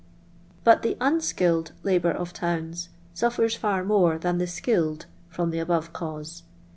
But 0.63 0.81
the 0.81 0.97
unskilled 0.99 1.73
labour 1.83 2.09
of 2.09 2.33
towns 2.33 2.89
suffers 3.13 3.55
far 3.55 3.83
more 3.83 4.17
than 4.17 4.39
the 4.39 4.47
skilled 4.47 5.05
from 5.29 5.51
the 5.51 5.59
above 5.59 5.93
cause. 5.93 6.41